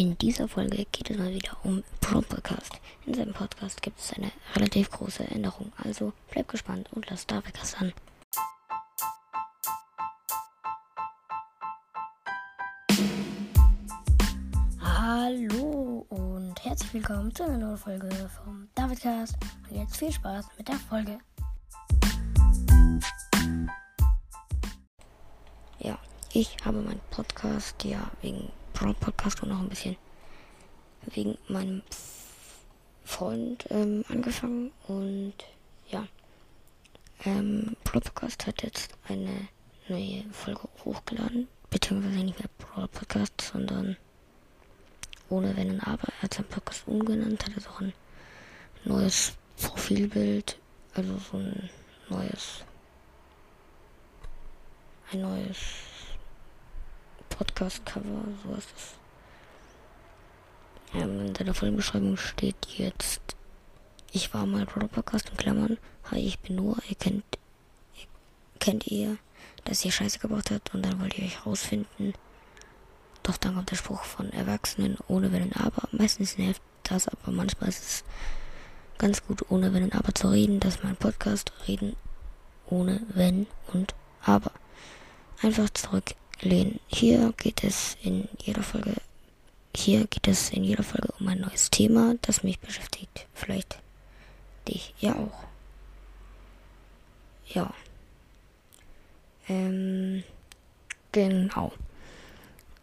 In 0.00 0.16
dieser 0.16 0.48
Folge 0.48 0.86
geht 0.90 1.10
es 1.10 1.18
mal 1.18 1.30
wieder 1.30 1.58
um 1.62 1.84
Podcast. 2.00 2.72
In 3.04 3.12
seinem 3.12 3.34
Podcast 3.34 3.82
gibt 3.82 4.00
es 4.00 4.14
eine 4.14 4.32
relativ 4.56 4.90
große 4.90 5.24
Änderung, 5.24 5.74
also 5.76 6.14
bleib 6.30 6.48
gespannt 6.48 6.88
und 6.92 7.10
lass 7.10 7.26
Davikas 7.26 7.74
an. 7.74 7.92
Hallo 14.80 16.06
und 16.08 16.54
herzlich 16.64 16.94
willkommen 16.94 17.34
zu 17.34 17.44
einer 17.44 17.58
neuen 17.58 17.76
Folge 17.76 18.08
vom 18.42 18.70
Davidcast. 18.74 19.36
Und 19.68 19.76
jetzt 19.76 19.98
viel 19.98 20.12
Spaß 20.12 20.46
mit 20.56 20.66
der 20.66 20.76
Folge. 20.76 21.18
Ja, 25.78 25.98
ich 26.32 26.56
habe 26.64 26.80
meinen 26.80 27.02
Podcast 27.10 27.84
ja 27.84 28.10
wegen 28.22 28.50
Brawl 28.80 28.94
Podcast 28.94 29.42
und 29.42 29.52
auch 29.52 29.58
ein 29.58 29.68
bisschen 29.68 29.96
wegen 31.14 31.36
meinem 31.48 31.82
Freund 33.04 33.66
ähm, 33.68 34.06
angefangen 34.08 34.72
und 34.88 35.34
ja. 35.90 36.08
Ähm, 37.26 37.76
Brawl 37.84 38.00
Podcast 38.00 38.46
hat 38.46 38.62
jetzt 38.62 38.94
eine 39.06 39.48
neue 39.88 40.24
Folge 40.32 40.66
hochgeladen, 40.82 41.46
beziehungsweise 41.68 42.24
nicht 42.24 42.38
mehr 42.38 42.48
Brawl 42.56 42.88
Podcast, 42.88 43.38
sondern 43.42 43.98
ohne 45.28 45.54
Wenn 45.58 45.72
und 45.72 45.80
Aber. 45.80 46.08
Er 46.08 46.22
hat 46.22 46.34
seinen 46.34 46.48
Podcast 46.48 46.84
umgenannt, 46.86 47.44
hat 47.44 47.54
jetzt 47.54 47.68
auch 47.68 47.82
ein 47.82 47.92
neues 48.86 49.34
Profilbild, 49.60 50.58
also 50.94 51.18
so 51.18 51.36
ein 51.36 51.68
neues, 52.08 52.64
ein 55.12 55.20
neues 55.20 55.58
Podcast-Cover, 57.40 58.24
so 58.44 58.54
ist 58.54 58.68
es. 58.76 58.94
Ähm, 61.00 61.28
in 61.28 61.34
seiner 61.34 61.54
Folgenbeschreibung 61.54 62.18
steht 62.18 62.66
jetzt, 62.76 63.34
ich 64.12 64.34
war 64.34 64.44
mal 64.44 64.66
Podcast 64.66 65.30
in 65.30 65.38
Klammern. 65.38 65.78
Hi, 66.10 66.18
ich 66.18 66.38
bin 66.40 66.56
Noah, 66.56 66.76
ihr 66.90 66.96
kennt, 66.96 67.24
ihr, 67.96 68.06
kennt 68.58 68.86
ihr, 68.88 69.16
dass 69.64 69.82
ihr 69.86 69.90
Scheiße 69.90 70.18
gebaut 70.18 70.50
habt 70.50 70.74
und 70.74 70.84
dann 70.84 71.00
wollt 71.00 71.16
ihr 71.16 71.24
euch 71.24 71.46
rausfinden. 71.46 72.12
Doch 73.22 73.38
dann 73.38 73.54
kommt 73.54 73.70
der 73.70 73.76
Spruch 73.76 74.04
von 74.04 74.30
Erwachsenen 74.34 74.98
ohne 75.08 75.32
Wenn 75.32 75.44
und 75.44 75.56
Aber. 75.56 75.88
Meistens 75.92 76.36
nervt 76.36 76.60
das, 76.82 77.08
aber 77.08 77.32
manchmal 77.32 77.70
ist 77.70 77.82
es 77.82 78.04
ganz 78.98 79.26
gut, 79.26 79.50
ohne 79.50 79.72
Wenn 79.72 79.84
und 79.84 79.94
Aber 79.94 80.14
zu 80.14 80.28
reden. 80.28 80.60
Das 80.60 80.74
ist 80.74 80.84
mein 80.84 80.96
Podcast, 80.96 81.54
reden 81.66 81.96
ohne 82.66 83.00
Wenn 83.08 83.46
und 83.72 83.94
Aber. 84.26 84.52
Einfach 85.40 85.70
zurück 85.70 86.14
lehnen. 86.40 86.80
Hier 86.88 87.32
geht 87.36 87.64
es 87.64 87.96
in 88.02 88.28
jeder 88.38 88.62
Folge, 88.62 88.94
hier 89.74 90.06
geht 90.06 90.28
es 90.28 90.50
in 90.50 90.64
jeder 90.64 90.82
Folge 90.82 91.08
um 91.18 91.28
ein 91.28 91.40
neues 91.40 91.70
Thema, 91.70 92.14
das 92.22 92.42
mich 92.42 92.58
beschäftigt. 92.60 93.26
Vielleicht 93.34 93.78
dich 94.68 94.94
ja 94.98 95.14
auch. 95.14 95.44
Ja. 97.46 97.72
Ähm, 99.48 100.22
genau. 101.12 101.72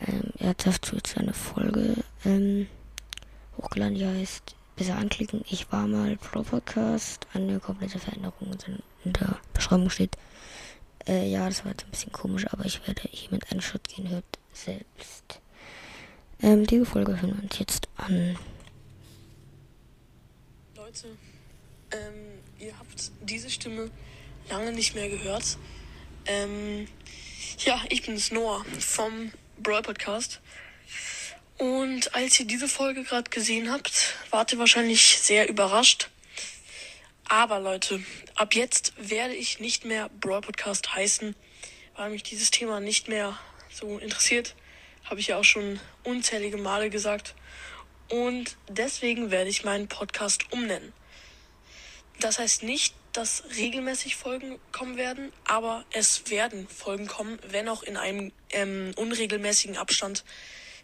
Ähm, 0.00 0.30
er 0.38 0.50
hat 0.50 0.66
dazu 0.66 0.96
jetzt 0.96 1.16
eine 1.18 1.34
Folge 1.34 1.96
ähm, 2.24 2.66
hochgeladen, 3.56 3.94
die 3.94 4.06
heißt 4.06 4.54
Besser 4.76 4.96
anklicken. 4.96 5.44
Ich 5.48 5.70
war 5.70 5.86
mal 5.86 6.16
Pro 6.16 6.42
Podcast. 6.42 7.28
Eine 7.32 7.60
komplette 7.60 8.00
Veränderung 8.00 8.56
in 9.04 9.12
der 9.12 9.38
Beschreibung 9.52 9.88
steht. 9.88 10.16
Äh, 11.06 11.28
ja, 11.30 11.46
das 11.46 11.64
war 11.64 11.72
jetzt 11.72 11.84
ein 11.84 11.90
bisschen 11.90 12.12
komisch, 12.12 12.46
aber 12.50 12.64
ich 12.64 12.86
werde 12.86 13.02
hier 13.10 13.30
mit 13.30 13.50
einem 13.50 13.60
Schritt 13.60 13.88
gehen, 13.88 14.08
hört 14.08 14.24
selbst. 14.52 15.40
Ähm, 16.42 16.66
die 16.66 16.84
Folge 16.84 17.20
hören 17.20 17.36
wir 17.36 17.42
uns 17.42 17.58
jetzt 17.58 17.88
an. 17.96 18.38
Leute, 20.76 21.08
ähm, 21.90 22.40
ihr 22.58 22.78
habt 22.78 23.10
diese 23.22 23.50
Stimme 23.50 23.90
lange 24.48 24.72
nicht 24.72 24.94
mehr 24.94 25.08
gehört. 25.08 25.58
Ähm, 26.26 26.88
ja, 27.58 27.80
ich 27.88 28.02
bin 28.02 28.20
Noah 28.30 28.64
vom 28.78 29.30
Brawl 29.62 29.82
Podcast. 29.82 30.40
Und 31.58 32.14
als 32.14 32.40
ihr 32.40 32.46
diese 32.46 32.68
Folge 32.68 33.04
gerade 33.04 33.30
gesehen 33.30 33.70
habt, 33.70 34.16
wart 34.30 34.52
ihr 34.52 34.58
wahrscheinlich 34.58 35.18
sehr 35.18 35.48
überrascht. 35.48 36.10
Aber 37.28 37.58
Leute, 37.58 38.02
ab 38.34 38.54
jetzt 38.54 38.92
werde 38.96 39.34
ich 39.34 39.58
nicht 39.58 39.84
mehr 39.84 40.10
Brawl 40.20 40.42
Podcast 40.42 40.94
heißen, 40.94 41.34
weil 41.96 42.10
mich 42.10 42.22
dieses 42.22 42.50
Thema 42.50 42.80
nicht 42.80 43.08
mehr 43.08 43.38
so 43.70 43.98
interessiert. 43.98 44.54
Habe 45.04 45.20
ich 45.20 45.28
ja 45.28 45.38
auch 45.38 45.44
schon 45.44 45.80
unzählige 46.02 46.58
Male 46.58 46.90
gesagt. 46.90 47.34
Und 48.10 48.56
deswegen 48.68 49.30
werde 49.30 49.48
ich 49.48 49.64
meinen 49.64 49.88
Podcast 49.88 50.52
umnennen. 50.52 50.92
Das 52.20 52.38
heißt 52.38 52.62
nicht, 52.62 52.94
dass 53.12 53.44
regelmäßig 53.56 54.16
Folgen 54.16 54.58
kommen 54.72 54.96
werden, 54.96 55.32
aber 55.44 55.84
es 55.92 56.30
werden 56.30 56.68
Folgen 56.68 57.06
kommen, 57.06 57.38
wenn 57.48 57.68
auch 57.68 57.82
in 57.82 57.96
einem 57.96 58.32
ähm, 58.50 58.92
unregelmäßigen 58.96 59.76
Abstand. 59.76 60.24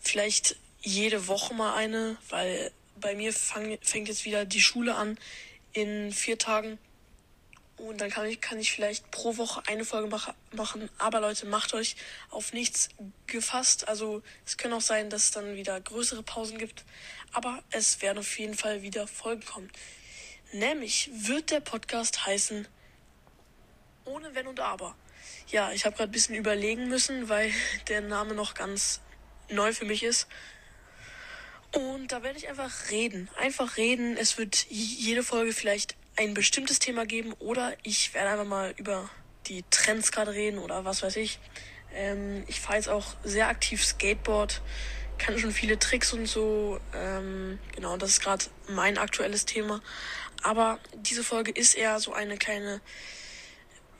Vielleicht 0.00 0.56
jede 0.80 1.28
Woche 1.28 1.54
mal 1.54 1.74
eine, 1.74 2.16
weil 2.30 2.72
bei 2.96 3.14
mir 3.14 3.32
fang, 3.32 3.78
fängt 3.82 4.08
jetzt 4.08 4.24
wieder 4.24 4.44
die 4.44 4.60
Schule 4.60 4.94
an 4.94 5.18
in 5.72 6.12
vier 6.12 6.38
Tagen. 6.38 6.78
Und 7.76 8.02
dann 8.02 8.10
kann 8.10 8.26
ich, 8.26 8.42
kann 8.42 8.58
ich 8.58 8.72
vielleicht 8.72 9.10
pro 9.10 9.38
Woche 9.38 9.62
eine 9.66 9.86
Folge 9.86 10.08
mach, 10.08 10.34
machen. 10.52 10.90
Aber 10.98 11.20
Leute, 11.20 11.46
macht 11.46 11.72
euch 11.72 11.96
auf 12.28 12.52
nichts 12.52 12.90
gefasst. 13.26 13.88
Also 13.88 14.22
es 14.44 14.58
kann 14.58 14.72
auch 14.74 14.82
sein, 14.82 15.08
dass 15.08 15.24
es 15.24 15.30
dann 15.30 15.56
wieder 15.56 15.80
größere 15.80 16.22
Pausen 16.22 16.58
gibt. 16.58 16.84
Aber 17.32 17.62
es 17.70 18.02
werden 18.02 18.18
auf 18.18 18.38
jeden 18.38 18.54
Fall 18.54 18.82
wieder 18.82 19.06
Folgen 19.06 19.44
kommen. 19.44 19.70
Nämlich 20.52 21.10
wird 21.12 21.50
der 21.50 21.60
Podcast 21.60 22.26
heißen 22.26 22.68
Ohne 24.04 24.34
Wenn 24.34 24.46
und 24.46 24.60
Aber. 24.60 24.94
Ja, 25.48 25.72
ich 25.72 25.86
habe 25.86 25.96
gerade 25.96 26.10
ein 26.10 26.12
bisschen 26.12 26.34
überlegen 26.34 26.88
müssen, 26.88 27.30
weil 27.30 27.50
der 27.88 28.02
Name 28.02 28.34
noch 28.34 28.52
ganz 28.52 29.00
neu 29.48 29.72
für 29.72 29.86
mich 29.86 30.02
ist. 30.02 30.26
Und 31.74 32.08
da 32.12 32.22
werde 32.22 32.38
ich 32.38 32.48
einfach 32.48 32.90
reden. 32.90 33.28
Einfach 33.38 33.76
reden. 33.76 34.16
Es 34.16 34.38
wird 34.38 34.66
jede 34.68 35.22
Folge 35.22 35.52
vielleicht 35.52 35.96
ein 36.16 36.34
bestimmtes 36.34 36.78
Thema 36.78 37.06
geben 37.06 37.32
oder 37.38 37.72
ich 37.82 38.12
werde 38.12 38.30
einfach 38.30 38.46
mal 38.46 38.74
über 38.76 39.08
die 39.46 39.64
Trends 39.70 40.12
gerade 40.12 40.32
reden 40.32 40.58
oder 40.58 40.84
was 40.84 41.02
weiß 41.02 41.16
ich. 41.16 41.38
Ähm, 41.94 42.44
ich 42.46 42.60
fahre 42.60 42.76
jetzt 42.76 42.88
auch 42.88 43.14
sehr 43.24 43.48
aktiv 43.48 43.84
Skateboard, 43.84 44.60
kann 45.18 45.38
schon 45.38 45.52
viele 45.52 45.78
Tricks 45.78 46.12
und 46.12 46.26
so. 46.26 46.78
Ähm, 46.94 47.58
genau, 47.74 47.96
das 47.96 48.10
ist 48.10 48.22
gerade 48.22 48.44
mein 48.68 48.98
aktuelles 48.98 49.44
Thema. 49.44 49.80
Aber 50.42 50.78
diese 50.94 51.24
Folge 51.24 51.50
ist 51.50 51.74
eher 51.74 51.98
so 52.00 52.12
eine 52.12 52.36
kleine, 52.36 52.80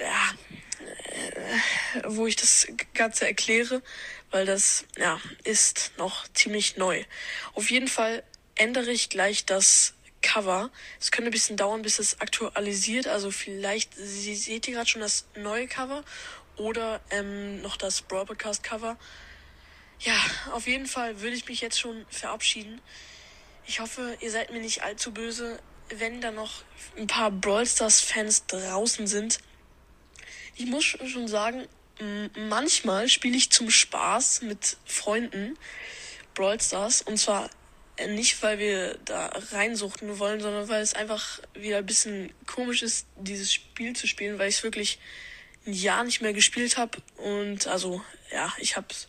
ja, 0.00 0.34
äh, 0.80 2.02
wo 2.06 2.26
ich 2.26 2.36
das 2.36 2.66
Ganze 2.94 3.26
erkläre, 3.26 3.82
weil 4.30 4.46
das, 4.46 4.84
ja, 4.96 5.20
ist 5.44 5.92
noch 5.96 6.28
ziemlich 6.34 6.76
neu. 6.76 7.04
Auf 7.54 7.70
jeden 7.70 7.88
Fall 7.88 8.22
ändere 8.54 8.90
ich 8.90 9.08
gleich 9.08 9.46
das 9.46 9.94
Cover. 10.20 10.70
Es 11.00 11.10
könnte 11.10 11.30
ein 11.30 11.32
bisschen 11.32 11.56
dauern, 11.56 11.82
bis 11.82 11.98
es 11.98 12.20
aktualisiert. 12.20 13.06
Also 13.06 13.30
vielleicht 13.30 13.94
Sie, 13.94 14.34
seht 14.34 14.68
ihr 14.68 14.74
gerade 14.74 14.88
schon 14.88 15.00
das 15.00 15.26
neue 15.36 15.68
Cover 15.68 16.04
oder 16.56 17.00
ähm, 17.10 17.62
noch 17.62 17.76
das 17.76 18.02
Brawl 18.02 18.26
Podcast 18.26 18.62
Cover. 18.62 18.98
Ja, 20.00 20.14
auf 20.52 20.66
jeden 20.66 20.86
Fall 20.86 21.20
würde 21.20 21.36
ich 21.36 21.48
mich 21.48 21.60
jetzt 21.60 21.78
schon 21.78 22.06
verabschieden. 22.08 22.80
Ich 23.66 23.80
hoffe, 23.80 24.16
ihr 24.20 24.30
seid 24.30 24.52
mir 24.52 24.60
nicht 24.60 24.82
allzu 24.82 25.12
böse, 25.12 25.58
wenn 25.90 26.20
da 26.20 26.30
noch 26.30 26.62
ein 26.96 27.06
paar 27.06 27.30
Brawl 27.30 27.66
Stars 27.66 28.00
Fans 28.00 28.46
draußen 28.46 29.06
sind 29.06 29.38
ich 30.56 30.66
muss 30.66 30.84
schon 30.84 31.28
sagen, 31.28 31.66
manchmal 32.48 33.08
spiele 33.08 33.36
ich 33.36 33.50
zum 33.50 33.70
Spaß 33.70 34.42
mit 34.42 34.76
Freunden 34.84 35.56
Brawl 36.34 36.60
Stars. 36.60 37.02
Und 37.02 37.18
zwar 37.18 37.50
äh, 37.96 38.06
nicht, 38.08 38.42
weil 38.42 38.58
wir 38.58 38.98
da 39.04 39.26
reinsuchten 39.52 40.18
wollen, 40.18 40.40
sondern 40.40 40.68
weil 40.68 40.82
es 40.82 40.94
einfach 40.94 41.40
wieder 41.54 41.78
ein 41.78 41.86
bisschen 41.86 42.32
komisch 42.46 42.82
ist, 42.82 43.06
dieses 43.16 43.52
Spiel 43.52 43.94
zu 43.94 44.06
spielen, 44.06 44.38
weil 44.38 44.48
ich 44.48 44.56
es 44.56 44.62
wirklich 44.62 44.98
ein 45.66 45.72
Jahr 45.72 46.04
nicht 46.04 46.20
mehr 46.20 46.32
gespielt 46.32 46.76
habe. 46.76 46.98
Und 47.16 47.66
also, 47.66 48.02
ja, 48.32 48.52
ich 48.58 48.76
habe 48.76 48.86
es 48.90 49.08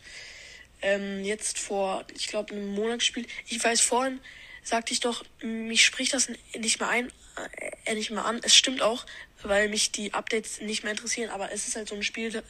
ähm, 0.82 1.24
jetzt 1.24 1.58
vor, 1.58 2.04
ich 2.14 2.26
glaube, 2.26 2.52
einem 2.52 2.74
Monat 2.74 2.98
gespielt. 2.98 3.28
Ich 3.46 3.62
weiß, 3.62 3.80
vorhin 3.80 4.20
sagte 4.62 4.92
ich 4.92 5.00
doch, 5.00 5.24
mich 5.42 5.84
spricht 5.84 6.12
das 6.12 6.28
nicht 6.54 6.80
mehr 6.80 6.88
ein, 6.88 7.12
äh, 7.84 7.94
nicht 7.94 8.10
mehr 8.10 8.24
an. 8.24 8.40
Es 8.42 8.54
stimmt 8.54 8.82
auch, 8.82 9.06
weil 9.42 9.68
mich 9.68 9.92
die 9.92 10.14
Updates 10.14 10.60
nicht 10.60 10.82
mehr 10.82 10.92
interessieren, 10.92 11.30
aber 11.30 11.52
es 11.52 11.66
ist 11.66 11.76
halt 11.76 11.88
so 11.88 11.94
ein 11.94 12.02
Spiel, 12.02 12.42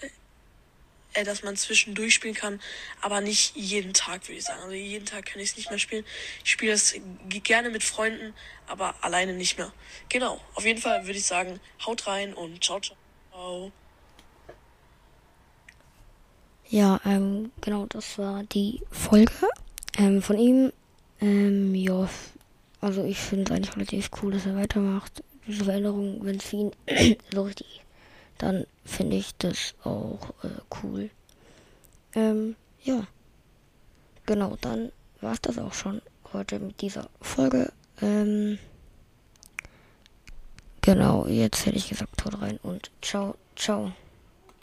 äh, 1.14 1.24
das 1.24 1.42
man 1.42 1.56
zwischendurch 1.56 2.14
spielen 2.14 2.34
kann, 2.34 2.60
aber 3.00 3.20
nicht 3.20 3.56
jeden 3.56 3.94
Tag, 3.94 4.26
würde 4.28 4.38
ich 4.38 4.44
sagen. 4.44 4.62
Also 4.62 4.74
jeden 4.74 5.06
Tag 5.06 5.26
kann 5.26 5.40
ich 5.40 5.50
es 5.50 5.56
nicht 5.56 5.70
mehr 5.70 5.78
spielen. 5.78 6.04
Ich 6.44 6.50
spiele 6.50 6.72
das 6.72 6.94
gerne 7.28 7.70
mit 7.70 7.82
Freunden, 7.82 8.34
aber 8.66 8.94
alleine 9.00 9.32
nicht 9.32 9.58
mehr. 9.58 9.72
Genau, 10.08 10.40
auf 10.54 10.64
jeden 10.64 10.80
Fall 10.80 11.06
würde 11.06 11.18
ich 11.18 11.26
sagen, 11.26 11.60
haut 11.84 12.06
rein 12.06 12.34
und 12.34 12.62
ciao, 12.62 12.80
ciao. 12.80 13.72
Ja, 16.68 17.00
ähm, 17.04 17.50
genau, 17.60 17.86
das 17.86 18.16
war 18.16 18.44
die 18.44 18.80
Folge. 18.92 19.32
Ähm, 19.98 20.22
von 20.22 20.38
ihm, 20.38 20.72
ähm, 21.20 21.74
ja, 21.74 22.08
also 22.80 23.04
ich 23.04 23.18
finde 23.18 23.44
es 23.44 23.50
eigentlich 23.50 23.76
relativ 23.76 24.10
cool, 24.22 24.32
dass 24.32 24.46
er 24.46 24.56
weitermacht. 24.56 25.22
Diese 25.46 25.64
Veränderung, 25.64 26.24
wenn 26.24 26.36
es 26.36 26.44
für 26.44 26.56
ihn 26.56 26.72
so 27.32 27.42
richtig, 27.42 27.82
dann 28.38 28.66
finde 28.84 29.16
ich 29.16 29.34
das 29.36 29.74
auch 29.84 30.30
äh, 30.42 30.48
cool. 30.82 31.10
Ähm, 32.14 32.56
ja. 32.82 33.06
Genau, 34.26 34.56
dann 34.60 34.92
war 35.20 35.32
es 35.32 35.40
das 35.40 35.58
auch 35.58 35.74
schon 35.74 36.00
heute 36.32 36.58
mit 36.58 36.80
dieser 36.80 37.08
Folge. 37.20 37.72
Ähm, 38.00 38.58
genau, 40.80 41.26
jetzt 41.26 41.66
hätte 41.66 41.76
ich 41.76 41.88
gesagt, 41.88 42.24
haut 42.24 42.40
rein 42.40 42.58
und 42.62 42.90
ciao, 43.02 43.34
ciao. 43.56 43.92